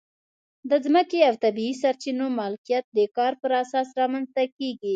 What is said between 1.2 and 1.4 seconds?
او